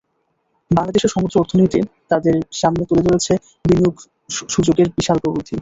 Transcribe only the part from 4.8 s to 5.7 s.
বিশাল পরিধি।